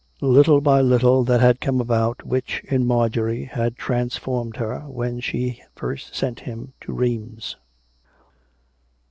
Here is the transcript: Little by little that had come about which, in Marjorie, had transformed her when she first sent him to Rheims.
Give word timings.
Little 0.23 0.61
by 0.61 0.81
little 0.81 1.23
that 1.25 1.41
had 1.41 1.61
come 1.61 1.79
about 1.79 2.25
which, 2.25 2.63
in 2.67 2.87
Marjorie, 2.87 3.43
had 3.45 3.75
transformed 3.77 4.55
her 4.57 4.79
when 4.89 5.19
she 5.19 5.61
first 5.75 6.15
sent 6.15 6.39
him 6.39 6.73
to 6.81 6.91
Rheims. 6.91 7.55